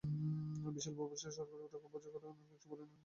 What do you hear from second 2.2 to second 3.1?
ছাড়া কিছুই করেনি কমিশন।